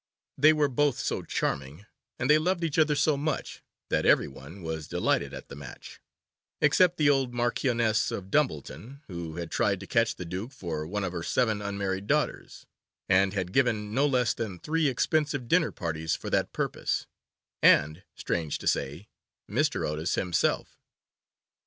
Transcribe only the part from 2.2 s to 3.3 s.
they loved each other so